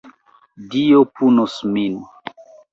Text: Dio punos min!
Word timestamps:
Dio 0.71 1.03
punos 1.19 1.61
min! 1.77 2.03